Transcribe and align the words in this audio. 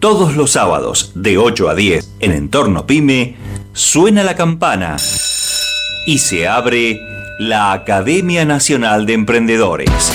Todos 0.00 0.36
los 0.36 0.52
sábados 0.52 1.10
de 1.16 1.38
8 1.38 1.70
a 1.70 1.74
10 1.74 2.08
en 2.20 2.30
Entorno 2.30 2.86
Pyme 2.86 3.34
suena 3.72 4.22
la 4.22 4.36
campana 4.36 4.96
y 6.06 6.18
se 6.18 6.46
abre 6.46 7.00
la 7.40 7.72
Academia 7.72 8.44
Nacional 8.44 9.06
de 9.06 9.14
Emprendedores. 9.14 10.12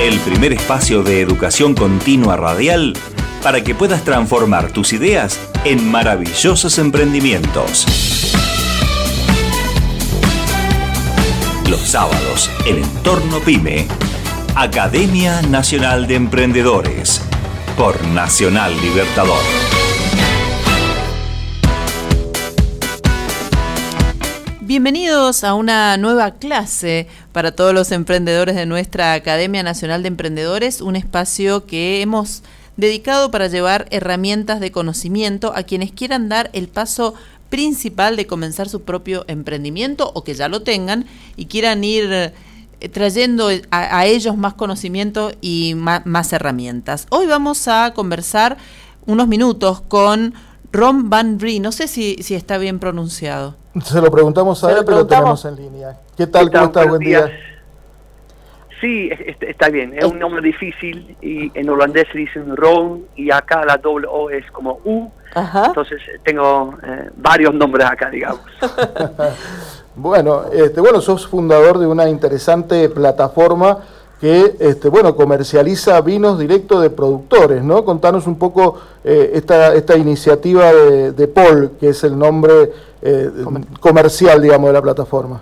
El 0.00 0.18
primer 0.18 0.52
espacio 0.52 1.04
de 1.04 1.20
educación 1.20 1.74
continua 1.74 2.36
radial 2.36 2.94
para 3.44 3.62
que 3.62 3.76
puedas 3.76 4.02
transformar 4.02 4.72
tus 4.72 4.92
ideas 4.92 5.38
en 5.64 5.88
maravillosos 5.88 6.78
emprendimientos. 6.78 7.86
Los 11.68 11.80
sábados 11.82 12.50
en 12.66 12.78
Entorno 12.78 13.38
Pyme, 13.38 13.86
Academia 14.56 15.42
Nacional 15.42 16.08
de 16.08 16.16
Emprendedores 16.16 17.29
por 17.80 18.06
Nacional 18.08 18.78
Libertador. 18.82 19.40
Bienvenidos 24.60 25.44
a 25.44 25.54
una 25.54 25.96
nueva 25.96 26.32
clase 26.32 27.06
para 27.32 27.52
todos 27.52 27.72
los 27.72 27.90
emprendedores 27.90 28.54
de 28.54 28.66
nuestra 28.66 29.14
Academia 29.14 29.62
Nacional 29.62 30.02
de 30.02 30.08
Emprendedores, 30.08 30.82
un 30.82 30.94
espacio 30.94 31.64
que 31.64 32.02
hemos 32.02 32.42
dedicado 32.76 33.30
para 33.30 33.46
llevar 33.46 33.86
herramientas 33.90 34.60
de 34.60 34.70
conocimiento 34.70 35.54
a 35.56 35.62
quienes 35.62 35.90
quieran 35.90 36.28
dar 36.28 36.50
el 36.52 36.68
paso 36.68 37.14
principal 37.48 38.14
de 38.14 38.26
comenzar 38.26 38.68
su 38.68 38.82
propio 38.82 39.24
emprendimiento 39.26 40.12
o 40.14 40.22
que 40.22 40.34
ya 40.34 40.48
lo 40.50 40.60
tengan 40.60 41.06
y 41.34 41.46
quieran 41.46 41.82
ir 41.82 42.34
trayendo 42.88 43.48
a, 43.70 44.06
ellos 44.06 44.36
más 44.36 44.54
conocimiento 44.54 45.32
y 45.40 45.74
más, 45.76 46.32
herramientas. 46.32 47.06
Hoy 47.10 47.26
vamos 47.26 47.68
a 47.68 47.92
conversar 47.94 48.56
unos 49.06 49.28
minutos 49.28 49.80
con 49.82 50.34
Ron 50.72 51.10
Van 51.10 51.38
Brie. 51.38 51.60
No 51.60 51.72
sé 51.72 51.88
si, 51.88 52.16
si 52.22 52.34
está 52.34 52.58
bien 52.58 52.78
pronunciado. 52.78 53.56
Se 53.84 54.00
lo 54.00 54.10
preguntamos 54.10 54.62
a 54.64 54.72
él, 54.72 54.78
pero 54.84 54.98
lo 54.98 55.06
tenemos 55.06 55.44
en 55.44 55.56
línea. 55.56 55.98
¿Qué 56.16 56.26
tal? 56.26 56.50
¿Cómo 56.50 56.64
está? 56.64 56.84
Buen 56.86 57.00
día. 57.00 57.30
Sí, 58.80 59.10
está 59.40 59.68
bien. 59.68 59.92
Es 59.96 60.04
un 60.04 60.18
nombre 60.18 60.40
difícil 60.40 61.16
y 61.20 61.52
en 61.58 61.68
holandés 61.68 62.06
se 62.10 62.18
dice 62.18 62.42
Ron 62.42 63.04
y 63.14 63.30
acá 63.30 63.64
la 63.64 63.76
doble 63.76 64.06
O 64.10 64.30
es 64.30 64.50
como 64.52 64.80
U. 64.84 65.10
Entonces 65.66 66.00
tengo 66.24 66.76
eh, 66.82 67.10
varios 67.16 67.54
nombres 67.54 67.86
acá, 67.86 68.08
digamos. 68.10 68.40
Bueno, 69.96 70.44
este, 70.52 70.80
bueno, 70.80 71.00
sos 71.00 71.26
fundador 71.26 71.78
de 71.78 71.86
una 71.86 72.08
interesante 72.08 72.88
plataforma 72.88 73.78
que 74.20 74.54
este, 74.60 74.88
bueno, 74.88 75.16
comercializa 75.16 76.00
vinos 76.02 76.38
directos 76.38 76.82
de 76.82 76.90
productores, 76.90 77.62
¿no? 77.62 77.84
Contanos 77.84 78.26
un 78.26 78.38
poco 78.38 78.78
eh, 79.02 79.30
esta, 79.34 79.74
esta 79.74 79.96
iniciativa 79.96 80.72
de, 80.72 81.28
Paul, 81.28 81.72
que 81.80 81.88
es 81.88 82.04
el 82.04 82.18
nombre 82.18 82.52
eh, 83.00 83.30
comercial, 83.80 84.42
digamos, 84.42 84.68
de 84.68 84.72
la 84.74 84.82
plataforma. 84.82 85.40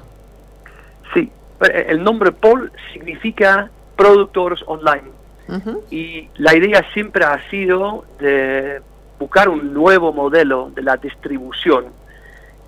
Sí, 1.13 1.31
eh, 1.61 1.87
el 1.89 2.05
nombre 2.05 2.31
Paul 2.31 2.71
significa 2.93 3.71
productores 3.97 4.63
online. 4.67 5.19
Y 5.91 6.29
la 6.37 6.55
idea 6.55 6.85
siempre 6.93 7.25
ha 7.25 7.41
sido 7.49 8.05
de 8.21 8.83
buscar 9.19 9.49
un 9.49 9.73
nuevo 9.73 10.13
modelo 10.13 10.71
de 10.75 10.83
la 10.83 10.99
distribución 10.99 11.87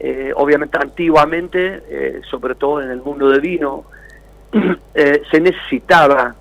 eh, 0.02 0.32
obviamente 0.34 0.78
antiguamente, 0.80 1.82
eh, 1.90 2.22
sobre 2.30 2.54
todo 2.54 2.80
en 2.80 2.90
el 2.90 3.02
mundo 3.02 3.28
de 3.28 3.38
vino, 3.38 3.84
eh, 4.94 5.22
se 5.30 5.40
necesitaba 5.40 6.34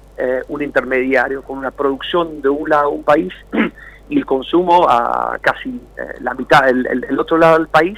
un 0.50 0.62
intermediario 0.62 1.42
con 1.44 1.58
una 1.60 1.72
producción 1.72 2.42
de 2.42 2.50
un 2.50 2.70
lado 2.70 2.90
un 2.90 3.04
país 3.04 3.32
y 4.10 4.18
el 4.18 4.26
consumo 4.26 4.86
a 4.90 5.38
casi 5.40 5.80
la 6.20 6.34
mitad, 6.34 6.68
el, 6.68 6.86
el, 6.86 7.18
otro 7.18 7.38
lado 7.38 7.58
del 7.58 7.70
país. 7.70 7.98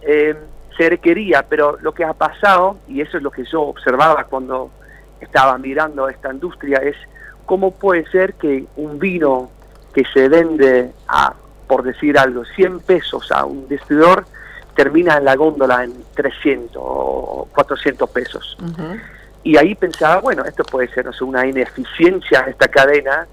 se 0.00 0.88
requería, 0.88 1.44
pero 1.48 1.78
lo 1.80 1.92
que 1.92 2.04
ha 2.04 2.12
pasado, 2.12 2.78
y 2.86 3.00
eso 3.00 3.16
es 3.16 3.24
lo 3.24 3.32
que 3.32 3.44
yo 3.44 3.62
observaba 3.62 4.22
cuando 4.22 4.70
estaba 5.20 5.58
mirando 5.58 6.08
esta 6.08 6.32
industria, 6.32 6.78
es 6.78 6.94
cómo 7.44 7.72
puede 7.72 8.06
ser 8.10 8.34
que 8.34 8.66
un 8.76 9.00
vino 9.00 9.50
que 9.92 10.04
se 10.14 10.28
vende 10.28 10.92
a, 11.08 11.34
por 11.66 11.82
decir 11.82 12.16
algo, 12.16 12.44
100 12.44 12.80
pesos 12.80 13.32
a 13.32 13.44
un 13.44 13.66
distribuidor, 13.66 14.26
termina 14.76 15.16
en 15.16 15.24
la 15.24 15.34
góndola 15.34 15.82
en 15.82 15.94
300 16.14 16.76
o 16.76 17.48
400 17.52 18.10
pesos. 18.10 18.56
Y 19.42 19.56
ahí 19.56 19.74
pensaba, 19.74 20.20
bueno, 20.20 20.44
esto 20.44 20.62
puede 20.64 20.88
ser, 20.88 21.06
no 21.06 21.12
sé, 21.12 21.24
una 21.24 21.46
ineficiencia 21.46 22.40
en 22.40 22.50
esta 22.50 22.68
cadena 22.68 23.26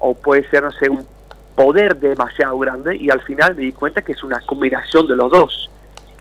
o 0.00 0.14
puede 0.14 0.48
ser, 0.50 0.64
no 0.64 0.72
sé, 0.72 0.90
un 0.90 1.06
poder 1.54 1.96
demasiado 1.96 2.58
grande 2.58 2.96
y 2.96 3.10
al 3.10 3.20
final 3.20 3.54
me 3.54 3.62
di 3.62 3.72
cuenta 3.72 4.02
que 4.02 4.12
es 4.12 4.22
una 4.22 4.40
combinación 4.40 5.06
de 5.06 5.16
los 5.16 5.30
dos. 5.30 5.70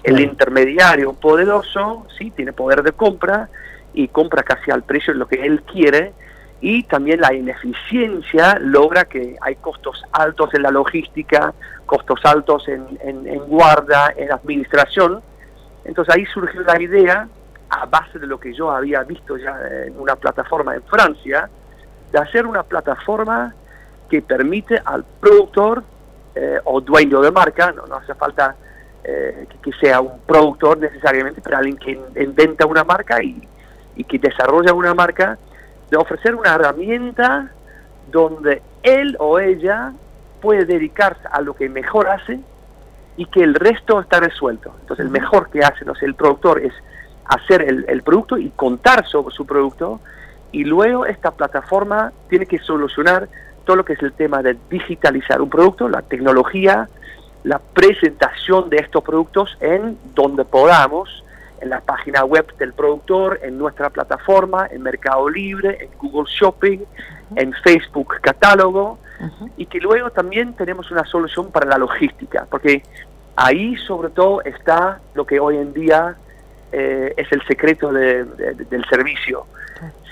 El 0.03 0.19
intermediario 0.19 1.13
poderoso, 1.13 2.05
sí, 2.17 2.31
tiene 2.31 2.53
poder 2.53 2.83
de 2.83 2.91
compra 2.91 3.49
y 3.93 4.07
compra 4.07 4.43
casi 4.43 4.71
al 4.71 4.83
precio 4.83 5.13
de 5.13 5.19
lo 5.19 5.27
que 5.27 5.45
él 5.45 5.63
quiere 5.63 6.13
y 6.59 6.83
también 6.83 7.21
la 7.21 7.33
ineficiencia 7.33 8.57
logra 8.59 9.05
que 9.05 9.37
hay 9.41 9.55
costos 9.55 10.03
altos 10.11 10.53
en 10.53 10.63
la 10.63 10.71
logística, 10.71 11.53
costos 11.85 12.19
altos 12.25 12.67
en, 12.67 12.97
en, 13.01 13.39
guarda, 13.41 14.13
en 14.15 14.31
administración. 14.31 15.21
Entonces 15.85 16.15
ahí 16.15 16.25
surgió 16.25 16.61
la 16.61 16.81
idea, 16.81 17.27
a 17.69 17.85
base 17.85 18.17
de 18.17 18.25
lo 18.25 18.39
que 18.39 18.53
yo 18.53 18.71
había 18.71 19.03
visto 19.03 19.37
ya 19.37 19.55
en 19.85 19.99
una 19.99 20.15
plataforma 20.15 20.73
en 20.73 20.83
Francia, 20.83 21.49
de 22.11 22.17
hacer 22.17 22.47
una 22.47 22.63
plataforma 22.63 23.53
que 24.09 24.21
permite 24.21 24.81
al 24.83 25.03
productor 25.19 25.83
eh, 26.33 26.59
o 26.63 26.81
dueño 26.81 27.21
de 27.21 27.31
marca, 27.31 27.71
no, 27.71 27.83
hace 27.95 28.15
falta 28.15 28.55
eh, 29.03 29.47
que, 29.61 29.71
sea 29.73 30.01
un 30.01 30.19
productor 30.21 30.77
necesariamente, 30.77 31.41
pero 31.41 31.57
alguien 31.57 31.77
que 31.77 31.99
inventa 32.21 32.65
una 32.65 32.83
marca 32.83 33.21
y, 33.21 33.47
y 33.95 34.03
que 34.05 34.17
desarrolla 34.17 34.73
una 34.73 34.93
marca, 34.93 35.37
de 35.89 35.97
ofrecer 35.97 36.35
una 36.35 36.55
herramienta 36.55 37.51
donde 38.11 38.61
él 38.83 39.15
o 39.19 39.39
ella 39.39 39.93
puede 40.41 40.65
dedicarse 40.65 41.27
a 41.31 41.41
lo 41.41 41.55
que 41.55 41.69
mejor 41.69 42.07
hace 42.09 42.39
y 43.17 43.25
que 43.25 43.41
el 43.41 43.55
resto 43.55 43.99
está 43.99 44.19
resuelto. 44.19 44.73
Entonces 44.81 45.05
el 45.05 45.11
mejor 45.11 45.49
que 45.49 45.59
hace 45.59 45.83
no 45.85 45.95
sé, 45.95 46.05
el 46.05 46.15
productor 46.15 46.61
es 46.61 46.73
hacer 47.25 47.61
el, 47.61 48.01
producto 48.03 48.37
y 48.37 48.49
contar 48.51 49.05
sobre 49.05 49.35
su 49.35 49.45
producto 49.45 49.99
y 50.51 50.63
luego 50.63 51.05
esta 51.05 51.31
plataforma 51.31 52.13
tiene 52.29 52.45
que 52.45 52.57
solucionar 52.59 53.27
todo 53.65 53.75
lo 53.75 53.85
que 53.85 53.93
es 53.93 54.01
el 54.01 54.13
tema 54.13 54.41
de 54.41 54.55
digitalizar 54.69 55.41
un 55.41 55.49
producto, 55.49 55.89
la 55.89 56.01
tecnología, 56.01 56.87
la 57.43 57.59
presentación 57.59 58.69
de 58.69 58.77
estos 58.77 59.03
productos 59.03 59.57
en 59.59 59.97
donde 60.15 60.45
podamos, 60.45 61.25
en 61.61 61.69
la 61.69 61.81
página 61.81 62.23
web 62.23 62.45
del 62.57 62.73
productor, 62.73 63.39
en 63.43 63.57
nuestra 63.57 63.89
plataforma, 63.89 64.67
en 64.71 64.83
Mercado 64.83 65.29
Libre, 65.29 65.77
en 65.81 65.89
Google 65.97 66.29
Shopping, 66.29 66.79
en 67.35 67.53
Facebook 67.63 68.15
Catálogo, 68.21 68.99
y 69.57 69.65
que 69.65 69.79
luego 69.79 70.11
también 70.11 70.53
tenemos 70.53 70.91
una 70.91 71.03
solución 71.05 71.51
para 71.51 71.65
la 71.65 71.77
logística, 71.77 72.45
porque 72.49 72.83
ahí 73.35 73.75
sobre 73.77 74.09
todo 74.09 74.41
está 74.43 74.99
lo 75.15 75.25
que 75.25 75.39
hoy 75.39 75.57
en 75.57 75.73
día 75.73 76.15
eh, 76.71 77.13
es 77.17 77.31
el 77.31 77.41
secreto 77.47 77.91
del 77.91 78.85
servicio. 78.89 79.47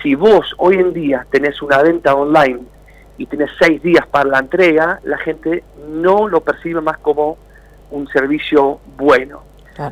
Si 0.01 0.15
vos 0.15 0.53
hoy 0.57 0.75
en 0.75 0.93
día 0.93 1.25
tenés 1.29 1.61
una 1.61 1.81
venta 1.81 2.15
online 2.15 2.61
y 3.17 3.25
tenés 3.27 3.51
seis 3.59 3.81
días 3.81 4.05
para 4.07 4.29
la 4.29 4.39
entrega, 4.39 4.99
la 5.03 5.17
gente 5.17 5.63
no 5.89 6.27
lo 6.27 6.41
percibe 6.41 6.81
más 6.81 6.97
como 6.99 7.37
un 7.91 8.07
servicio 8.07 8.79
bueno. 8.97 9.43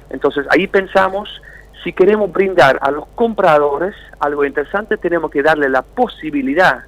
Entonces 0.09 0.45
ahí 0.49 0.67
pensamos, 0.67 1.41
si 1.83 1.93
queremos 1.93 2.31
brindar 2.31 2.79
a 2.81 2.91
los 2.91 3.05
compradores 3.15 3.95
algo 4.19 4.45
interesante, 4.45 4.97
tenemos 4.97 5.29
que 5.31 5.41
darle 5.41 5.69
la 5.69 5.81
posibilidad 5.81 6.83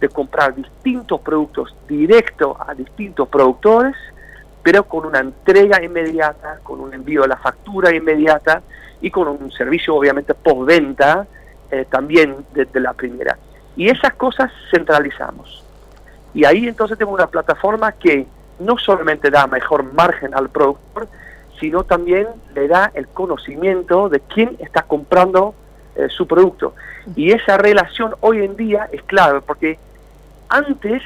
de 0.00 0.08
comprar 0.08 0.54
distintos 0.54 1.20
productos 1.20 1.74
directo 1.86 2.56
a 2.58 2.74
distintos 2.74 3.28
productores, 3.28 3.94
pero 4.62 4.84
con 4.84 5.06
una 5.06 5.20
entrega 5.20 5.82
inmediata, 5.82 6.58
con 6.62 6.80
un 6.80 6.92
envío 6.94 7.22
de 7.22 7.28
la 7.28 7.36
factura 7.36 7.94
inmediata 7.94 8.62
y 9.00 9.10
con 9.10 9.28
un 9.28 9.50
servicio 9.52 9.94
obviamente 9.94 10.34
postventa 10.34 11.26
eh, 11.70 11.86
también 11.88 12.44
desde 12.52 12.80
la 12.80 12.92
primera. 12.92 13.38
Y 13.76 13.88
esas 13.88 14.14
cosas 14.14 14.50
centralizamos. 14.70 15.64
Y 16.34 16.44
ahí 16.44 16.66
entonces 16.66 16.98
tenemos 16.98 17.18
una 17.18 17.28
plataforma 17.28 17.92
que 17.92 18.26
no 18.58 18.78
solamente 18.78 19.30
da 19.30 19.46
mejor 19.46 19.92
margen 19.92 20.34
al 20.34 20.48
productor, 20.48 21.08
sino 21.62 21.84
también 21.84 22.26
le 22.56 22.66
da 22.66 22.90
el 22.92 23.06
conocimiento 23.06 24.08
de 24.08 24.18
quién 24.18 24.56
está 24.58 24.82
comprando 24.82 25.54
eh, 25.94 26.08
su 26.08 26.26
producto. 26.26 26.74
Y 27.14 27.30
esa 27.30 27.56
relación 27.56 28.16
hoy 28.18 28.44
en 28.44 28.56
día 28.56 28.88
es 28.90 29.00
clave 29.04 29.40
porque 29.42 29.78
antes 30.48 31.04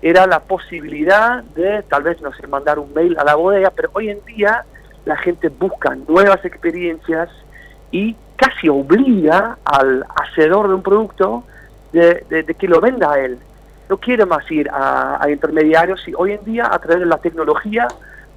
era 0.00 0.28
la 0.28 0.38
posibilidad 0.38 1.42
de 1.42 1.82
tal 1.82 2.04
vez, 2.04 2.20
no 2.22 2.32
sé, 2.32 2.46
mandar 2.46 2.78
un 2.78 2.94
mail 2.94 3.18
a 3.18 3.24
la 3.24 3.34
bodega, 3.34 3.70
pero 3.70 3.90
hoy 3.92 4.10
en 4.10 4.24
día 4.24 4.64
la 5.04 5.16
gente 5.16 5.48
busca 5.48 5.96
nuevas 5.96 6.44
experiencias 6.44 7.28
y 7.90 8.14
casi 8.36 8.68
obliga 8.68 9.58
al 9.64 10.06
hacedor 10.14 10.68
de 10.68 10.74
un 10.74 10.82
producto 10.84 11.42
de, 11.92 12.54
que 12.56 12.68
lo 12.68 12.80
venda 12.80 13.10
a 13.10 13.18
él. 13.18 13.36
no 13.88 13.96
quiere 13.96 14.26
más 14.26 14.48
ir 14.48 14.70
a, 14.72 15.26
intermediarios 15.28 16.06
y 16.06 16.14
hoy 16.16 16.34
en 16.34 16.44
día 16.44 16.68
a 16.70 16.78
través 16.78 17.00
de 17.00 17.06
la 17.06 17.18
tecnología 17.18 17.88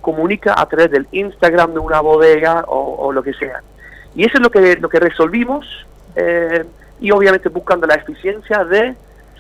comunica 0.05 0.53
a 0.55 0.67
través 0.67 0.91
del 0.91 1.07
Instagram 1.11 1.73
de 1.73 1.79
una 1.79 1.99
bodega 1.99 2.63
o, 2.67 3.11
lo 3.11 3.23
que 3.23 3.33
sea. 3.33 3.63
Y 4.13 4.23
eso 4.23 4.37
es 4.37 4.43
lo 4.43 4.51
que, 4.51 4.75
lo 4.75 4.87
que 4.87 4.99
resolvimos 4.99 5.65
eh, 6.15 6.63
y 6.99 7.09
obviamente 7.09 7.49
buscando 7.49 7.87
la 7.87 7.95
eficiencia 7.95 8.63
de 8.65 8.93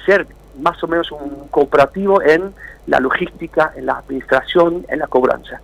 ser 0.07 0.25
más 0.59 0.83
o 0.83 0.87
menos 0.87 1.11
un 1.11 1.49
cooperativo 1.51 2.19
en 2.19 2.51
la 2.87 2.99
logística, 2.99 3.73
en 3.75 3.85
la 3.85 3.99
administración, 3.99 4.87
en 4.89 4.97
la 4.97 5.05
cobranza. 5.05 5.61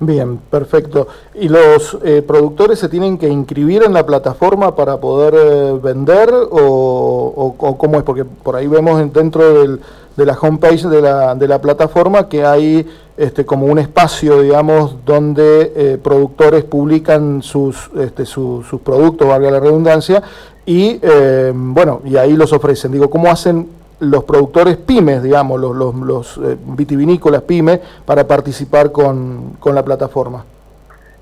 Bien, 0.00 0.38
perfecto. 0.38 1.08
¿Y 1.34 1.48
los 1.48 1.98
eh, 2.04 2.22
productores 2.22 2.78
se 2.78 2.88
tienen 2.88 3.18
que 3.18 3.28
inscribir 3.28 3.82
en 3.82 3.92
la 3.92 4.06
plataforma 4.06 4.76
para 4.76 4.98
poder 4.98 5.34
eh, 5.34 5.78
vender 5.82 6.30
o, 6.32 7.54
cómo 7.76 7.98
es? 7.98 8.04
Porque 8.04 8.24
por 8.24 8.54
ahí 8.54 8.68
vemos 8.68 9.12
dentro 9.12 9.60
del, 9.60 9.80
de 10.16 10.26
la 10.26 10.38
homepage 10.40 10.86
de 10.88 11.02
la, 11.02 11.34
de 11.34 11.48
la 11.48 11.60
plataforma 11.60 12.28
que 12.28 12.44
hay 12.44 12.86
este, 13.16 13.44
como 13.44 13.66
un 13.66 13.80
espacio, 13.80 14.40
digamos, 14.40 14.94
donde 15.04 15.72
eh, 15.74 15.98
productores 16.00 16.62
publican 16.62 17.42
sus, 17.42 17.90
este, 17.98 18.24
sus 18.24 18.64
productos, 18.84 19.26
valga 19.26 19.50
la 19.50 19.58
redundancia, 19.58 20.22
y 20.64 21.00
bueno, 21.54 22.02
y 22.04 22.18
ahí 22.18 22.34
los 22.34 22.52
ofrecen. 22.52 22.92
Digo, 22.92 23.08
¿cómo 23.08 23.30
hacen 23.30 23.66
los 24.00 24.24
productores 24.24 24.76
pymes, 24.76 25.22
digamos, 25.22 25.60
los, 25.60 25.74
los, 25.74 25.94
los 25.94 26.38
eh, 26.38 26.56
vitivinícolas 26.60 27.42
pymes, 27.42 27.80
para 28.04 28.26
participar 28.26 28.92
con, 28.92 29.56
con, 29.58 29.74
la 29.74 29.84
plataforma? 29.84 30.44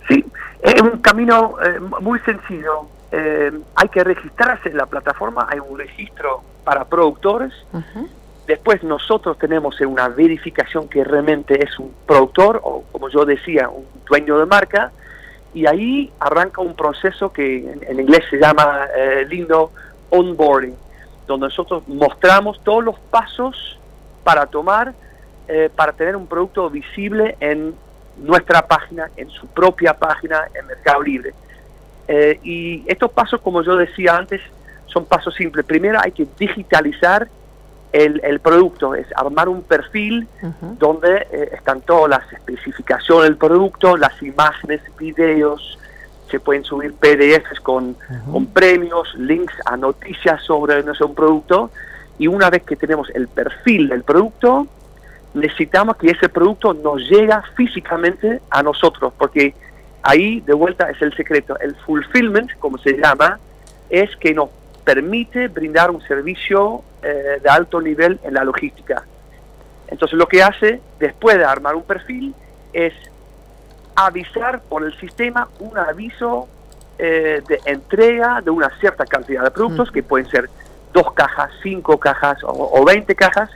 Sí, 0.09 0.25
es 0.63 0.81
un 0.83 0.99
camino 0.99 1.55
eh, 1.63 1.81
muy 2.01 2.19
sencillo. 2.21 2.87
Eh, 3.13 3.53
hay 3.75 3.89
que 3.89 4.05
registrarse 4.05 4.69
en 4.69 4.77
la 4.77 4.87
plataforma, 4.87 5.47
hay 5.49 5.59
un 5.59 5.79
registro 5.79 6.43
para 6.65 6.85
productores. 6.85 7.53
Después 8.47 8.83
nosotros 8.85 9.39
tenemos 9.39 9.81
una 9.81 10.09
verificación 10.09 10.89
que 10.89 11.03
realmente 11.03 11.65
es 11.65 11.79
un 11.79 11.93
productor 12.07 12.61
o, 12.63 12.85
como 12.93 13.09
yo 13.09 13.25
decía, 13.25 13.69
un 13.69 13.87
dueño 14.09 14.39
de 14.39 14.47
marca. 14.47 14.93
Y 15.55 15.67
ahí 15.67 16.13
arranca 16.21 16.61
un 16.61 16.77
proceso 16.77 17.33
que 17.33 17.59
en, 17.59 17.83
en 17.89 18.01
inglés 18.01 18.25
se 18.29 18.39
llama 18.39 18.87
lindo 19.29 19.71
onboarding 20.11 20.75
donde 21.27 21.47
nosotros 21.47 21.83
mostramos 21.87 22.61
todos 22.63 22.85
los 22.85 22.99
pasos 23.11 23.79
para 24.25 24.47
tomar, 24.47 24.95
eh, 25.49 25.71
para 25.75 25.93
tener 25.93 26.17
un 26.17 26.27
producto 26.27 26.69
visible 26.71 27.37
en 27.41 27.75
nuestra 28.17 28.67
página, 28.67 29.11
en 29.17 29.29
su 29.31 29.47
propia 29.47 29.95
página, 29.95 30.49
en 30.55 30.67
Mercado 30.67 31.03
Libre. 31.03 31.35
Eh, 32.09 32.39
y 32.43 32.85
estos 32.87 33.11
pasos, 33.11 33.41
como 33.41 33.63
yo 33.63 33.77
decía 33.77 34.17
antes, 34.17 34.41
son 34.87 35.05
pasos 35.05 35.35
simples. 35.35 35.67
Primero 35.67 35.99
hay 36.03 36.13
que 36.13 36.27
digitalizar 36.39 37.29
el, 37.93 38.41
producto, 38.41 38.95
es 38.95 39.07
armar 39.17 39.49
un 39.49 39.63
perfil 39.63 40.29
donde 40.79 41.27
eh, 41.31 41.51
están 41.55 41.81
todas 41.81 42.11
las 42.11 42.33
especificaciones 42.33 43.25
del 43.25 43.37
producto, 43.37 43.97
las 43.97 44.21
imágenes, 44.23 44.83
videos, 44.99 45.79
se 46.31 46.41
pueden 46.41 46.65
subir 46.65 46.95
PDFs 46.95 47.61
con, 47.61 47.97
con 48.31 48.47
premios, 48.47 49.15
links 49.17 49.55
a 49.65 49.77
noticias 49.77 50.43
sobre 50.43 50.83
nuestro 50.83 51.13
producto 51.13 51.71
y 52.19 52.27
una 52.27 52.51
vez 52.51 52.63
que 52.63 52.77
tenemos 52.77 53.11
el 53.11 53.29
perfil 53.29 53.89
del 53.89 54.03
producto, 54.03 54.67
necesitamos 55.35 55.97
que 55.97 56.11
ese 56.11 56.29
producto 56.29 56.73
nos 56.73 57.09
llegue 57.09 57.35
físicamente 57.55 58.41
a 58.51 58.63
nosotros, 58.63 59.13
porque 59.19 59.55
ahí 60.03 60.41
de 60.41 60.55
vuelta 60.55 60.91
es 60.91 61.01
el 61.03 61.15
secreto. 61.15 61.59
El 61.61 61.75
fulfillment, 61.77 62.53
como 62.59 62.79
se 62.79 62.93
llama, 62.95 63.39
es 63.91 64.17
que 64.17 64.33
nos 64.33 64.49
permite 64.85 65.49
brindar 65.49 65.91
un 65.91 66.01
servicio 66.03 66.83
eh, 67.03 67.39
de 67.43 67.49
alto 67.49 67.81
nivel 67.81 68.19
en 68.23 68.35
la 68.35 68.45
logística. 68.45 69.05
Entonces 69.89 70.19
lo 70.19 70.27
que 70.27 70.43
hace 70.43 70.81
después 70.99 71.37
de 71.37 71.45
armar 71.45 71.75
un 71.75 71.83
perfil 71.83 72.35
es 72.73 72.95
avisar 73.97 74.61
por 74.61 74.85
el 74.85 74.97
sistema 75.01 75.49
un 75.59 75.77
aviso 75.79 76.49
eh, 76.99 77.43
de 77.49 77.61
entrega 77.65 78.41
de 78.43 78.51
una 78.51 78.71
cierta 78.79 79.05
cantidad 79.05 79.43
de 79.43 79.51
productos, 79.51 79.91
que 79.91 80.03
pueden 80.03 80.29
ser 80.31 80.49
dos 80.93 81.13
cajas, 81.13 81.51
cinco 81.63 81.99
cajas 81.99 82.39
o, 82.43 82.85
veinte 82.85 83.15
cajas, 83.15 83.51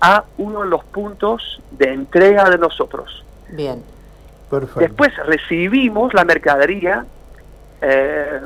a 0.00 0.24
uno 0.36 0.62
de 0.62 0.68
los 0.68 0.84
puntos 0.84 1.60
de 1.70 1.92
entrega 1.92 2.48
de 2.48 2.58
nosotros. 2.58 3.24
Bien. 3.50 3.82
Perfecto. 4.48 4.80
Después 4.80 5.14
recibimos 5.26 6.14
la 6.14 6.24
mercadería, 6.24 7.04
eh, 7.82 8.40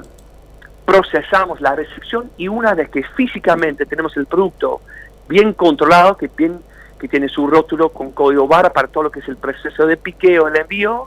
procesamos 0.85 1.61
la 1.61 1.77
recepción 1.77 2.31
y 2.37 2.49
una 2.49 2.75
vez 2.75 2.91
que 2.91 3.05
físicamente 3.05 3.87
tenemos 3.87 4.17
el 4.17 4.27
producto 4.27 4.81
bien 5.29 5.53
controlado, 5.53 6.17
que, 6.17 6.29
bien, 6.37 6.61
que 6.99 7.07
tiene 7.07 7.29
su 7.29 7.47
rótulo 7.47 7.91
con 7.91 8.11
código 8.11 8.49
barra 8.49 8.73
para 8.73 8.89
todo 8.89 9.05
lo 9.05 9.11
que 9.11 9.21
es 9.21 9.29
el 9.29 9.37
proceso 9.37 9.87
de 9.87 9.97
piqueo, 9.97 10.49
el 10.49 10.57
envío, 10.57 11.07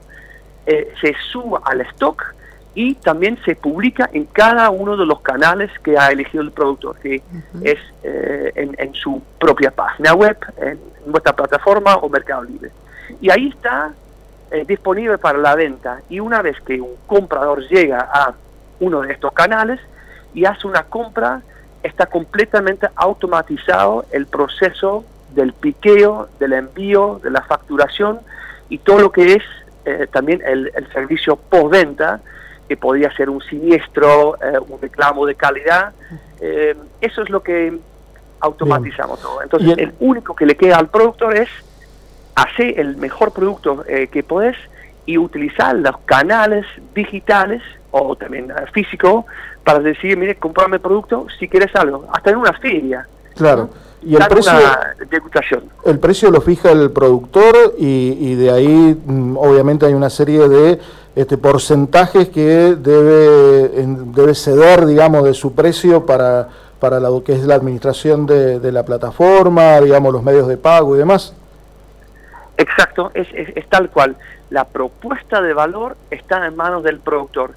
eh, 0.66 0.94
se 1.02 1.14
suba 1.32 1.62
al 1.64 1.82
stock 1.82 2.36
y 2.74 2.96
también 2.96 3.40
se 3.46 3.56
publica 3.56 4.10
en 4.12 4.26
cada 4.26 4.70
uno 4.70 4.98
de 4.98 5.06
los 5.06 5.22
canales 5.22 5.72
que 5.80 5.98
ha 5.98 6.10
elegido 6.10 6.44
el 6.44 6.52
productor, 6.52 6.98
que 7.00 7.24
es 7.64 7.78
eh, 8.04 8.52
en, 8.56 8.94
su 8.94 9.22
propia 9.40 9.72
página 9.72 10.14
web, 10.14 10.38
en 10.58 10.80
nuestra 11.06 11.34
plataforma 11.34 11.96
o 11.96 12.10
Mercado 12.10 12.44
Libre. 12.44 12.72
Y 13.22 13.30
ahí 13.30 13.48
está 13.48 13.94
eh, 14.52 14.66
disponible 14.68 15.18
para 15.18 15.38
la 15.38 15.56
venta. 15.56 16.02
Y 16.10 16.20
una 16.20 16.42
vez 16.42 16.60
que 16.62 16.82
un 16.82 16.96
comprador 17.08 17.66
llega 17.70 18.10
a 18.12 18.34
uno 18.82 19.02
de 19.02 19.14
estos 19.14 19.32
canales 19.32 19.80
y 20.34 20.44
hace 20.44 20.68
una 20.68 20.84
compra, 20.84 21.42
está 21.82 22.08
completamente 22.08 22.90
automatizado 22.96 24.06
el 24.12 24.26
proceso 24.26 25.06
del 25.34 25.54
piqueo, 25.54 26.28
del 26.40 26.54
envío, 26.54 27.22
de 27.24 27.30
la 27.30 27.42
facturación 27.44 28.20
y 28.68 28.80
todo 28.80 29.00
lo 29.00 29.12
que 29.12 29.34
es 29.34 29.44
eh, 29.86 30.08
también 30.12 30.42
el, 30.46 30.72
servicio 30.94 31.36
postventa, 31.36 32.20
que 32.68 32.78
podría 32.78 33.16
ser 33.16 33.30
un 33.30 33.42
siniestro, 33.42 34.36
eh, 34.42 34.58
un 34.68 34.82
reclamo 34.82 35.26
de 35.26 35.36
calidad. 35.36 35.94
Eh, 36.42 36.76
eso 37.02 37.22
es 37.22 37.30
lo 37.30 37.44
que 37.44 37.78
automatizamos 38.40 39.22
todo. 39.22 39.42
Entonces, 39.42 39.78
el... 39.78 39.94
único 40.00 40.36
que 40.36 40.46
le 40.46 40.56
queda 40.56 40.78
al 40.78 40.90
productor 40.90 41.36
es 41.36 41.50
hacer 42.36 42.80
el 42.80 42.98
mejor 42.98 43.32
producto 43.32 43.86
que 44.12 44.24
podés 44.24 44.58
y 45.06 45.18
utilizar 45.18 45.76
los 45.76 45.98
canales 46.00 46.66
digitales 46.94 47.62
o 47.92 48.16
también 48.16 48.52
físico 48.74 49.26
para 49.64 49.80
decir, 49.80 50.18
mire, 50.18 50.36
comprame 50.36 50.76
el 50.76 50.82
producto 50.82 51.28
si 51.40 51.48
quieres 51.48 51.74
algo, 51.76 52.08
hasta 52.12 52.32
en 52.32 52.38
una 52.38 52.54
feria. 52.54 53.08
Claro. 53.36 53.70
Y 54.02 54.16
el 54.16 54.28
precio, 54.28 54.54
el 55.84 56.00
precio 56.00 56.30
lo 56.30 56.40
fija 56.40 56.72
el 56.72 56.92
productor 56.92 57.74
y, 57.78 58.36
de 58.36 58.52
ahí 58.52 59.02
mm, 59.04 59.36
obviamente 59.36 59.88
hay 59.88 59.94
una 59.94 60.12
serie 60.12 60.48
de 60.48 60.80
este, 61.16 61.38
porcentajes 61.38 62.30
que 62.30 62.76
debe, 62.76 63.70
debe 64.14 64.36
ceder, 64.36 64.86
digamos, 64.86 65.24
de 65.24 65.34
su 65.34 65.56
precio 65.56 66.06
para, 66.06 66.50
para 66.80 67.00
lo 67.00 67.24
que 67.24 67.34
es 67.34 67.46
la 67.46 67.56
administración 67.56 68.28
de, 68.28 68.72
la 68.72 68.84
plataforma, 68.84 69.80
digamos, 69.80 70.14
los 70.14 70.22
medios 70.22 70.48
de 70.48 70.58
pago 70.58 70.96
y 70.96 71.00
demás. 71.00 71.34
Exacto, 72.58 73.10
es, 73.16 73.28
es, 73.34 73.68
tal 73.70 73.90
cual. 73.90 74.16
La 74.52 74.66
propuesta 74.66 75.42
de 75.42 75.54
valor 75.54 75.98
está 76.12 76.46
en 76.46 76.56
manos 76.56 76.84
del 76.84 77.00
productor 77.00 77.54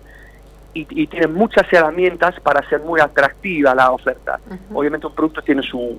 y, 0.75 0.87
y 1.03 1.07
tiene 1.07 1.27
muchas 1.27 1.71
herramientas 1.73 2.39
para 2.41 2.61
hacer 2.61 2.81
muy 2.81 3.01
atractiva 3.01 3.75
la 3.75 3.91
oferta. 3.91 4.39
Obviamente 4.73 5.07
un 5.07 5.15
producto 5.15 5.43
tiene 5.43 5.63
su, 5.63 5.99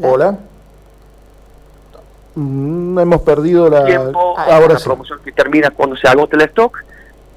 Hola. 0.00 0.38
Mm, 2.34 2.98
hemos 2.98 3.20
perdido 3.22 3.68
la 3.68 3.80
ahora 4.38 4.76
promoción 4.82 5.20
que 5.22 5.32
termina 5.32 5.70
cuando 5.70 5.96
se 5.96 6.08
agote 6.08 6.36
el 6.36 6.42
stock, 6.42 6.82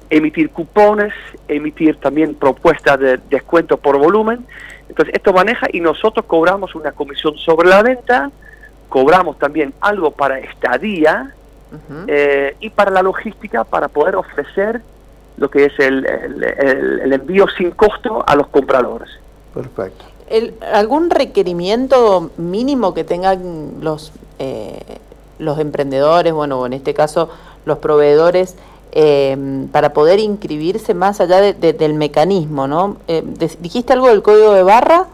emitir 0.08 0.50
cupones, 0.50 1.12
emitir 1.48 2.00
también 2.00 2.34
propuestas 2.34 2.98
de 2.98 3.20
descuento 3.28 3.76
por 3.76 3.98
volumen. 3.98 4.46
Entonces 4.88 5.14
esto 5.14 5.34
maneja 5.34 5.66
y 5.70 5.80
nosotros 5.80 6.24
cobramos 6.26 6.74
una 6.74 6.92
comisión 6.92 7.36
sobre 7.36 7.68
la 7.68 7.82
venta, 7.82 8.30
cobramos 8.88 9.38
también 9.38 9.74
algo 9.80 10.12
para 10.12 10.38
estadía 10.38 11.34
eh, 12.06 12.56
y 12.60 12.70
para 12.70 12.90
la 12.90 13.02
logística 13.02 13.64
para 13.64 13.88
poder 13.88 14.16
ofrecer 14.16 14.80
lo 15.36 15.50
que 15.50 15.66
es 15.66 15.78
el, 15.78 16.06
el 16.06 17.12
envío 17.12 17.46
sin 17.48 17.72
costo 17.72 18.24
a 18.26 18.34
los 18.36 18.48
compradores. 18.48 19.10
Perfecto. 19.52 20.04
¿Algún 20.72 21.10
requerimiento 21.10 22.30
mínimo 22.36 22.94
que 22.94 23.04
tengan 23.04 23.74
los, 23.80 24.12
eh, 24.38 24.98
los 25.38 25.58
emprendedores, 25.58 26.32
bueno, 26.32 26.66
en 26.66 26.72
este 26.72 26.94
caso 26.94 27.28
los 27.64 27.78
proveedores, 27.78 28.56
eh, 28.92 29.66
para 29.72 29.92
poder 29.92 30.18
inscribirse 30.18 30.94
más 30.94 31.20
allá 31.20 31.52
del 31.52 31.94
mecanismo, 31.94 32.66
¿no? 32.66 32.96
Eh, 33.08 33.22
¿Dijiste 33.60 33.92
algo 33.92 34.08
del 34.08 34.22
código 34.22 34.52
de 34.52 34.62
barra? 34.62 35.06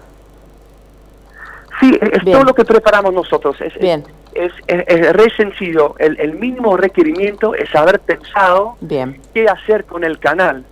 Sí, 1.83 1.99
es 2.01 2.25
todo 2.25 2.45
lo 2.45 2.55
que 2.55 2.65
preparamos 2.65 3.13
nosotros. 3.13 3.61
Es, 3.61 3.77
Bien. 3.81 4.05
Es, 4.33 4.53
es, 4.69 5.13
re 5.13 5.31
sencillo. 5.37 5.97
El, 5.99 6.19
el, 6.21 6.35
mínimo 6.35 6.77
requerimiento 6.77 7.57
es 7.57 7.75
haber 7.75 7.99
pensado 7.99 8.77
Bien. 8.81 9.21
qué 9.35 9.49
hacer 9.49 9.85
con 9.85 10.05
el 10.05 10.19
canal. 10.19 10.65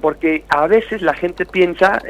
Porque 0.00 0.44
a 0.48 0.66
veces 0.66 1.02
la 1.02 1.12
gente 1.12 1.44
piensa, 1.44 2.00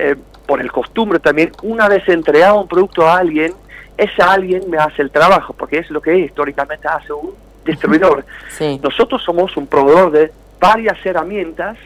por 0.46 0.60
el 0.60 0.70
costumbre 0.70 1.18
también, 1.18 1.50
una 1.64 1.88
vez 1.88 2.08
entregado 2.08 2.60
un 2.60 2.68
producto 2.68 3.08
a 3.08 3.18
alguien, 3.18 3.54
ese 3.96 4.22
alguien 4.22 4.70
me 4.70 4.78
hace 4.78 5.02
el 5.02 5.10
trabajo, 5.10 5.52
porque 5.52 5.78
es 5.78 5.90
lo 5.90 6.00
que 6.00 6.16
históricamente 6.16 6.86
hace 6.86 7.12
un 7.12 7.34
distribuidor. 7.64 8.24
Nosotros 8.82 9.22
somos 9.22 9.56
un 9.56 9.66
proveedor 9.66 10.12
de 10.12 10.32
varias 10.60 11.04
herramientas 11.04 11.76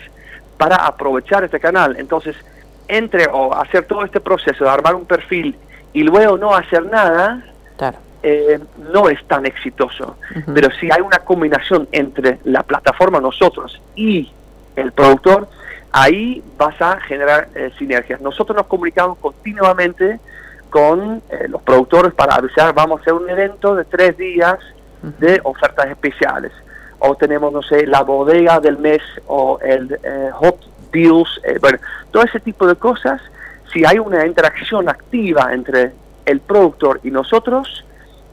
para 0.57 0.77
aprovechar 0.77 1.45
este 1.45 1.59
canal. 1.59 1.97
Entonces, 1.99 2.37
entre 2.87 3.27
o 3.33 3.55
hacer 3.55 3.85
todo 3.85 4.05
este 4.05 4.21
proceso 4.21 4.65
de 4.65 4.71
armar 4.71 4.95
un 4.95 5.07
perfil 5.07 5.57
y 5.95 6.03
luego 6.03 6.37
no 6.37 6.55
hacer 6.55 6.85
nada, 6.87 7.43
eh, 8.23 8.59
no 8.93 9.09
es 9.09 9.25
tan 9.27 9.47
exitoso. 9.47 10.17
Pero 10.53 10.69
si 10.81 10.91
hay 10.91 11.01
una 11.01 11.21
combinación 11.21 11.89
entre 11.93 12.41
la 12.45 12.63
plataforma 12.65 13.21
nosotros 13.21 13.81
y 13.95 14.31
el 14.77 14.93
productor, 14.93 15.49
ahí 15.93 16.43
vas 16.59 16.75
a 16.83 17.01
generar 17.01 17.49
eh, 17.55 17.71
sinergias. 17.79 18.21
Nosotros 18.21 18.57
nos 18.57 18.67
comunicamos 18.67 19.19
continuamente 19.19 20.19
con 20.69 21.23
eh, 21.31 21.47
los 21.49 21.63
productores 21.63 22.13
para 22.13 22.35
avisar, 22.35 22.75
vamos 22.75 22.99
a 22.99 23.03
hacer 23.03 23.15
un 23.15 23.31
evento 23.31 23.77
de 23.77 23.85
tres 23.85 24.17
días 24.19 24.59
de 25.21 25.41
ofertas 25.45 25.87
especiales. 25.87 26.51
O 26.99 27.15
tenemos, 27.15 27.53
no 27.53 27.63
sé, 27.63 27.87
la 27.87 28.03
bodega 28.03 28.59
del 28.59 28.79
mes 28.79 29.03
o 29.27 29.61
el 29.61 29.99
hot 30.33 30.59
deals, 30.91 31.41
bueno, 31.61 31.79
todo 32.11 32.23
ese 32.23 32.41
tipo 32.41 32.67
de 32.67 32.75
cosas. 32.75 33.21
Si 33.75 33.85
hay 33.85 33.99
una 33.99 34.25
interacción 34.25 34.89
activa 34.89 35.53
entre 35.53 35.93
el 36.25 36.41
productor 36.41 37.01
y 37.03 37.11
nosotros, 37.11 37.85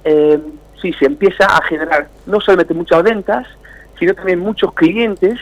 eh, 0.03 0.39
sí, 0.79 0.93
se 0.93 1.05
empieza 1.05 1.45
a 1.45 1.61
generar 1.63 2.07
no 2.27 2.39
solamente 2.39 2.75
muchas 2.75 3.01
ventas, 3.01 3.47
sino 3.99 4.13
también 4.13 4.39
muchos 4.39 4.73
clientes 4.73 5.39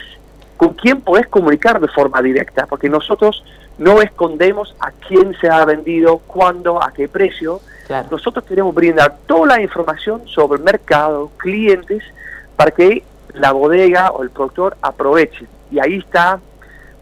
con 0.56 0.74
quien 0.74 1.02
podés 1.02 1.26
comunicar 1.28 1.80
de 1.80 1.88
forma 1.88 2.20
directa, 2.22 2.66
porque 2.66 2.88
nosotros 2.88 3.44
no 3.78 4.02
escondemos 4.02 4.74
a 4.80 4.90
quién 4.90 5.34
se 5.40 5.48
ha 5.48 5.64
vendido, 5.64 6.18
cuándo, 6.18 6.82
a 6.82 6.92
qué 6.92 7.08
precio. 7.08 7.60
Nosotros 8.10 8.44
queremos 8.44 8.74
brindar 8.74 9.16
toda 9.26 9.56
la 9.56 9.62
información 9.62 10.22
sobre 10.26 10.58
el 10.58 10.64
mercado, 10.64 11.30
clientes, 11.38 12.04
para 12.56 12.70
que 12.70 13.02
la 13.34 13.52
bodega 13.52 14.10
o 14.12 14.22
el 14.22 14.30
productor 14.30 14.76
aproveche. 14.82 15.46
Y 15.70 15.78
ahí 15.78 15.98
está 15.98 16.40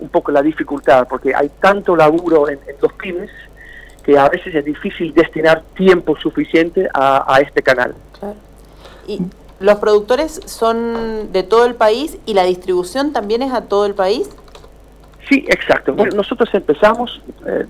un 0.00 0.08
poco 0.08 0.30
la 0.32 0.42
dificultad, 0.42 1.06
porque 1.08 1.34
hay 1.34 1.50
tanto 1.60 1.96
laburo 1.96 2.48
en, 2.48 2.58
en 2.66 2.76
los 2.80 2.92
pymes 2.94 3.30
que 4.08 4.16
a 4.18 4.26
veces 4.26 4.54
es 4.54 4.64
difícil 4.64 5.12
destinar 5.12 5.62
tiempo 5.76 6.16
suficiente 6.16 6.88
a, 6.94 7.40
este 7.42 7.62
canal. 7.62 7.94
¿Y 9.06 9.20
los 9.60 9.76
productores 9.80 10.40
son 10.46 11.30
de 11.30 11.42
todo 11.42 11.66
el 11.66 11.74
país 11.74 12.16
y 12.24 12.32
la 12.32 12.44
distribución 12.44 13.12
también 13.12 13.42
es 13.42 13.52
a 13.52 13.60
todo 13.66 13.84
el 13.84 13.92
país? 13.92 14.30
Sí, 15.28 15.44
exacto. 15.46 15.92
Bueno, 15.92 16.16
nosotros 16.16 16.48
empezamos, 16.54 17.20
eh, 17.46 17.66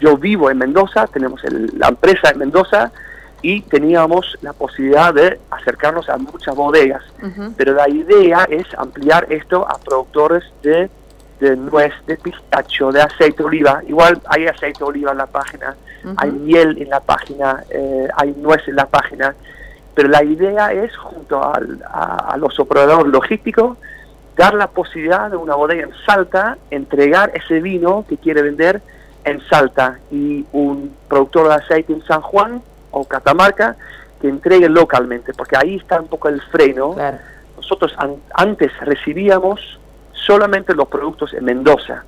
yo 0.00 0.18
vivo 0.18 0.50
en 0.50 0.58
Mendoza, 0.58 1.06
tenemos 1.06 1.40
la 1.44 1.88
empresa 1.88 2.28
en 2.28 2.40
Mendoza 2.40 2.92
y 3.40 3.62
teníamos 3.62 4.36
la 4.42 4.52
posibilidad 4.52 5.14
de 5.14 5.40
acercarnos 5.50 6.10
a 6.10 6.18
muchas 6.18 6.54
bodegas, 6.54 7.02
pero 7.56 7.72
la 7.72 7.88
idea 7.88 8.46
es 8.50 8.66
ampliar 8.76 9.32
esto 9.32 9.66
a 9.66 9.78
productores 9.78 10.44
de 10.62 10.90
de 11.44 11.56
nuez, 11.56 11.92
de 12.06 12.16
pistacho, 12.16 12.90
de 12.90 13.02
aceite 13.02 13.38
de 13.38 13.44
oliva. 13.44 13.82
Igual 13.86 14.20
hay 14.26 14.46
aceite 14.46 14.78
de 14.78 14.84
oliva 14.84 15.12
en 15.12 15.18
la 15.18 15.26
página, 15.26 15.76
hay 16.16 16.30
miel 16.30 16.76
en 16.80 16.88
la 16.88 17.00
página, 17.00 17.62
eh, 17.70 18.08
hay 18.16 18.34
nuez 18.36 18.66
en 18.66 18.76
la 18.76 18.86
página. 18.86 19.34
Pero 19.94 20.08
la 20.08 20.24
idea 20.24 20.72
es, 20.72 20.96
junto 20.96 21.40
a, 21.42 22.36
los 22.36 22.58
operadores 22.58 23.12
logísticos, 23.12 23.76
dar 24.36 24.54
la 24.54 24.66
posibilidad 24.66 25.30
de 25.30 25.36
una 25.36 25.54
bodega 25.54 25.84
en 25.84 25.92
Salta, 26.04 26.58
entregar 26.70 27.30
ese 27.34 27.60
vino 27.60 28.04
que 28.08 28.16
quiere 28.16 28.42
vender 28.42 28.82
en 29.24 29.40
Salta 29.48 29.98
y 30.10 30.44
un 30.52 30.94
productor 31.08 31.48
de 31.48 31.54
aceite 31.54 31.92
en 31.92 32.04
San 32.04 32.20
Juan 32.22 32.62
o 32.90 33.04
Catamarca 33.04 33.76
que 34.20 34.28
entregue 34.28 34.68
localmente, 34.68 35.32
porque 35.34 35.56
ahí 35.56 35.76
está 35.76 36.00
un 36.00 36.08
poco 36.08 36.28
el 36.28 36.40
freno. 36.42 36.96
Nosotros 37.56 37.94
antes 38.34 38.72
recibíamos 38.80 39.78
solamente 40.26 40.74
los 40.74 40.88
productos 40.88 41.32
en 41.34 41.44
Mendoza. 41.44 42.04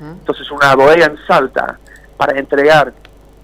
Entonces 0.00 0.50
una 0.50 0.74
bodega 0.74 1.06
en 1.06 1.16
Salta 1.26 1.78
para 2.16 2.38
entregar 2.38 2.92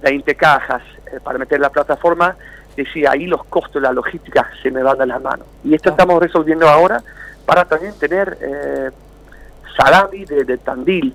20 0.03 0.35
cajas 0.35 0.83
eh, 1.07 1.21
para 1.23 1.39
meter 1.39 1.61
la 1.61 1.71
plataforma, 1.71 2.37
decía 2.77 3.13
ahí 3.13 3.27
los 3.27 3.45
costos 3.45 3.75
de 3.75 3.81
la 3.83 3.93
logística 3.93 4.51
se 4.63 4.71
me 4.71 4.83
van 4.83 5.01
a 5.01 5.07
las 5.07 5.23
manos. 5.23 5.47
Y 5.63 5.75
esto 5.75 5.91
estamos 5.91 6.21
resolviendo 6.21 6.69
ahora 6.69 7.03
para 7.47 7.65
también 7.65 7.95
tener 7.95 8.37
eh, 8.41 8.91
salami 9.77 10.25
de, 10.25 10.59
Tandil, 10.59 11.15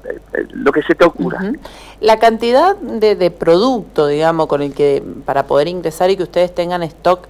lo 0.54 0.72
que 0.72 0.82
se 0.84 0.96
te 0.96 1.06
ocurra. 1.06 1.40
La 2.02 2.20
cantidad 2.20 2.76
de, 2.76 3.16
de, 3.16 3.32
producto, 3.32 4.08
digamos, 4.08 4.48
con 4.48 4.62
el 4.62 4.74
que 4.74 5.04
para 5.26 5.44
poder 5.44 5.68
ingresar 5.68 6.10
y 6.10 6.18
que 6.18 6.24
ustedes 6.24 6.54
tengan 6.54 6.84
stock, 6.84 7.28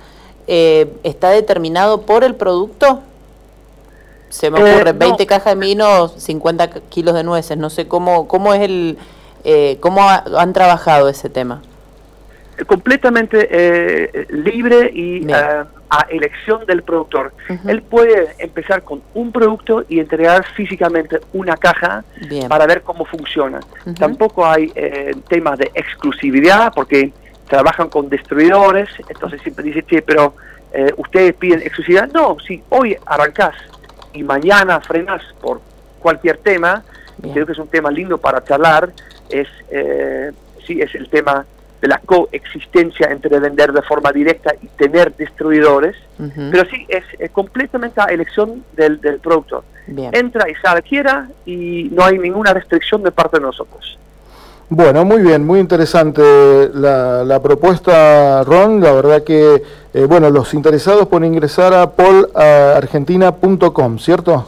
eh, 0.48 0.92
¿está 1.04 1.30
determinado 1.30 2.02
por 2.02 2.24
el 2.24 2.36
producto? 2.36 3.04
Se 4.30 4.52
me 4.52 4.60
ocurre, 4.60 4.94
20 4.94 5.24
eh, 5.24 5.26
cajas 5.26 5.56
de 5.56 5.66
vino, 5.66 6.08
50 6.08 6.70
kilos 6.90 7.16
de 7.16 7.24
nueces, 7.24 7.58
no 7.58 7.70
sé 7.70 7.88
cómo, 7.88 8.28
cómo 8.28 8.54
es 8.54 8.62
el, 8.62 8.98
eh, 9.44 9.78
cómo 9.80 10.08
han 10.08 10.54
trabajado 10.54 11.10
ese 11.10 11.30
tema. 11.30 11.62
Completamente 12.68 13.48
eh, 13.50 14.28
libre 14.30 14.92
y 14.94 15.26
a 15.32 16.02
elección 16.10 16.66
del 16.68 16.84
productor. 16.84 17.34
Él 17.66 17.82
puede 17.82 18.36
empezar 18.38 18.84
con 18.84 19.02
un 19.16 19.32
producto 19.32 19.86
y 19.90 20.00
entregar 20.00 20.46
físicamente 20.54 21.20
una 21.34 21.58
caja 21.58 22.04
para 22.48 22.68
ver 22.68 22.84
cómo 22.84 23.06
funciona. 23.06 23.60
Tampoco 23.98 24.46
hay 24.46 24.72
temas 25.28 25.58
de 25.58 25.72
exclusividad 25.74 26.72
porque 26.76 27.12
trabajan 27.48 27.90
con 27.90 28.08
distribuidores, 28.08 28.90
entonces 29.08 29.42
siempre 29.42 29.64
dice, 29.64 29.82
che, 29.82 30.04
pero 30.04 30.36
ustedes 30.98 31.34
piden 31.34 31.62
exclusividad. 31.62 32.12
No, 32.14 32.38
si 32.46 32.62
hoy 32.70 32.96
arrancás 33.08 33.56
y 34.14 34.24
mañana 34.24 34.80
frenas 34.82 35.22
por 35.42 35.62
cualquier 36.00 36.38
tema, 36.38 36.84
creo 37.34 37.46
que 37.46 37.52
es 37.52 37.58
un 37.58 37.68
tema 37.68 37.92
lindo 37.92 38.18
para 38.18 38.44
charlar, 38.44 38.92
es, 39.30 39.48
eh, 39.70 40.32
sí, 40.66 40.82
es 40.82 40.94
el 40.96 41.10
tema 41.10 41.46
de 41.82 41.88
la 41.88 42.00
coexistencia 42.00 43.08
entre 43.10 43.40
vender 43.40 43.72
de 43.72 43.82
forma 43.82 44.12
directa 44.12 44.54
y 44.62 44.68
tener 44.68 45.16
distribuidores, 45.16 45.96
pero 46.52 46.66
sí, 46.70 46.86
es, 46.90 47.32
completamente 47.32 48.02
a 48.02 48.06
elección 48.06 48.66
del, 48.76 49.00
del 49.00 49.20
productor. 49.20 49.64
Entra 49.88 50.50
y 50.50 50.56
sale 50.56 50.82
quiera 50.82 51.30
y 51.46 51.90
no 51.92 52.04
hay 52.04 52.20
ninguna 52.20 52.54
restricción 52.54 53.02
de 53.02 53.12
parte 53.12 53.38
de 53.38 53.44
nosotros. 53.44 53.98
Bueno, 54.72 55.04
muy 55.04 55.24
bien, 55.24 55.48
muy 55.48 55.60
interesante 55.60 56.22
la, 56.76 57.24
la 57.24 57.42
propuesta, 57.42 58.44
Ron. 58.44 58.80
La 58.82 58.92
verdad 58.92 59.24
que, 59.24 59.64
eh, 59.94 60.06
bueno, 60.06 60.30
los 60.30 60.54
interesados 60.54 61.08
pueden 61.08 61.34
ingresar 61.34 61.74
a 61.74 61.90
polargentina.com, 61.90 63.98
¿cierto? 63.98 64.46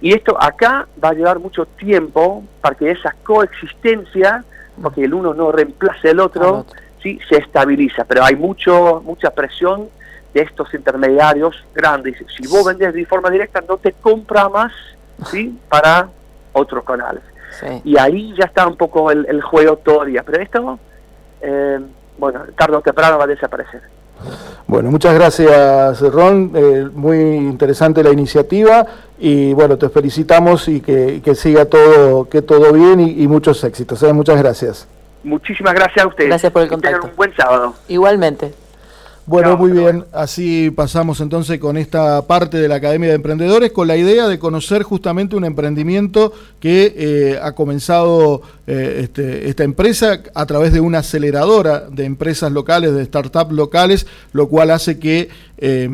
Y 0.02 0.14
esto 0.14 0.42
acá 0.42 0.88
va 1.04 1.10
a 1.10 1.14
llevar 1.14 1.40
mucho 1.40 1.66
tiempo 1.66 2.44
para 2.62 2.76
que 2.76 2.92
esa 2.92 3.14
coexistencia, 3.24 4.44
porque 4.82 5.04
el 5.04 5.14
uno 5.14 5.34
no 5.34 5.52
reemplace 5.52 6.12
el 6.12 6.20
otro, 6.20 6.66
sí, 7.02 7.20
se 7.30 7.38
estabiliza, 7.38 8.06
pero 8.06 8.24
hay 8.24 8.36
mucho 8.36 9.02
mucha 9.06 9.32
presión 9.32 9.90
de 10.36 10.42
estos 10.42 10.72
intermediarios 10.74 11.56
grandes. 11.74 12.18
Si 12.38 12.46
vos 12.46 12.66
vendes 12.66 12.94
de 12.94 13.06
forma 13.06 13.30
directa, 13.30 13.64
no 13.68 13.78
te 13.78 13.94
compra 13.94 14.50
más 14.50 14.72
¿sí? 15.32 15.58
para 15.70 16.10
otros 16.52 16.84
canales. 16.84 17.24
Y 17.86 17.98
ahí 17.98 18.36
ya 18.38 18.46
está 18.46 18.68
un 18.68 18.76
poco 18.76 19.12
el, 19.12 19.42
juego 19.42 19.78
todavía. 19.78 20.24
Pero 20.24 20.44
esto, 20.44 20.80
eh, 21.40 21.80
bueno, 22.18 22.42
tarde 22.58 22.76
o 22.76 22.82
temprano 22.82 23.18
va 23.18 23.24
a 23.24 23.28
desaparecer. 23.28 23.82
Bueno, 24.68 24.92
muchas 24.92 25.14
gracias 25.14 26.02
Ron, 26.02 26.52
eh, 26.56 26.90
muy 26.94 27.18
interesante 27.18 28.02
la 28.02 28.12
iniciativa 28.12 28.86
y 29.20 29.54
bueno, 29.54 29.78
te 29.78 29.90
felicitamos 29.90 30.68
y 30.68 30.82
que, 30.82 31.22
siga 31.36 31.66
todo, 31.66 32.28
que 32.28 32.42
todo 32.42 32.74
bien 32.74 33.00
y, 33.00 33.26
muchos 33.28 33.64
éxitos. 33.64 34.04
¿eh? 34.04 34.12
Muchas 34.12 34.38
gracias. 34.38 34.88
Muchísimas 35.24 35.74
gracias 35.74 36.04
a 36.04 36.08
ustedes. 36.10 36.30
Gracias 36.30 36.52
por 36.52 36.62
el 36.64 36.68
contacto. 36.68 37.08
un 37.08 37.16
buen 37.16 37.34
sábado. 37.36 37.74
Igualmente. 37.88 38.65
Bueno, 39.28 39.58
muy 39.58 39.72
bien, 39.72 40.06
así 40.14 40.70
pasamos 40.70 41.20
entonces 41.20 41.58
con 41.58 41.78
esta 41.78 42.22
parte 42.28 42.58
de 42.58 42.68
la 42.68 42.76
Academia 42.76 43.10
de 43.10 43.16
Emprendedores, 43.16 43.72
con 43.72 43.88
la 43.88 43.98
idea 43.98 44.28
de 44.28 44.38
conocer 44.38 44.84
justamente 44.84 45.36
un 45.36 45.46
emprendimiento 45.46 46.32
que 46.60 46.94
eh, 46.96 47.40
ha 47.42 47.54
comenzado 47.54 48.44
eh, 48.68 49.00
este, 49.02 49.50
esta 49.50 49.64
empresa 49.64 50.22
a 50.36 50.46
través 50.46 50.74
de 50.74 50.80
una 50.80 51.00
aceleradora 51.00 51.88
de 51.90 52.06
empresas 52.06 52.52
locales, 52.52 52.94
de 52.94 53.04
startups 53.04 53.52
locales, 53.52 54.06
lo 54.32 54.48
cual 54.48 54.70
hace 54.70 55.00
que... 55.00 55.30
Eh, 55.58 55.90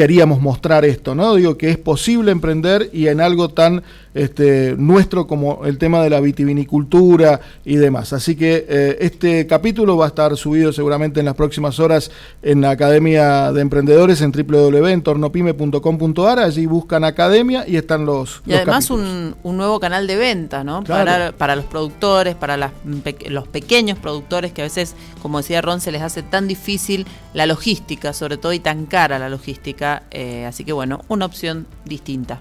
queríamos 0.00 0.40
mostrar 0.40 0.86
esto, 0.86 1.14
¿no? 1.14 1.34
Digo 1.34 1.58
que 1.58 1.68
es 1.68 1.76
posible 1.76 2.32
emprender 2.32 2.88
y 2.90 3.08
en 3.08 3.20
algo 3.20 3.50
tan 3.50 3.82
este, 4.14 4.74
nuestro 4.78 5.26
como 5.26 5.66
el 5.66 5.76
tema 5.76 6.02
de 6.02 6.08
la 6.08 6.20
vitivinicultura 6.20 7.38
y 7.66 7.76
demás. 7.76 8.14
Así 8.14 8.34
que 8.34 8.64
eh, 8.66 8.96
este 9.00 9.46
capítulo 9.46 9.98
va 9.98 10.06
a 10.06 10.08
estar 10.08 10.34
subido 10.38 10.72
seguramente 10.72 11.20
en 11.20 11.26
las 11.26 11.34
próximas 11.34 11.78
horas 11.78 12.10
en 12.42 12.62
la 12.62 12.70
Academia 12.70 13.52
de 13.52 13.60
Emprendedores 13.60 14.22
en 14.22 14.32
www.entornopime.com.ar. 14.32 16.38
Allí 16.38 16.64
buscan 16.64 17.04
Academia 17.04 17.66
y 17.68 17.76
están 17.76 18.06
los. 18.06 18.40
Y 18.46 18.54
además 18.54 18.90
un, 18.90 19.36
nuevo 19.44 19.80
canal 19.80 20.06
de 20.06 20.16
venta, 20.16 20.64
¿no? 20.64 20.82
Para, 20.82 21.32
para 21.32 21.56
los 21.56 21.66
productores, 21.66 22.36
para 22.36 22.72
los 23.28 23.48
pequeños 23.48 23.98
productores 23.98 24.52
que 24.52 24.62
a 24.62 24.64
veces, 24.64 24.94
como 25.20 25.36
decía 25.38 25.60
Ron, 25.60 25.82
se 25.82 25.92
les 25.92 26.00
hace 26.00 26.22
tan 26.22 26.48
difícil 26.48 27.06
la 27.34 27.44
logística, 27.46 28.14
sobre 28.14 28.38
todo, 28.38 28.54
y 28.54 28.60
tan 28.60 28.86
cara 28.86 29.18
la 29.18 29.28
logística. 29.28 29.89
Eh, 30.10 30.46
así 30.46 30.64
que 30.64 30.72
bueno, 30.72 31.00
una 31.08 31.26
opción 31.26 31.66
distinta. 31.84 32.40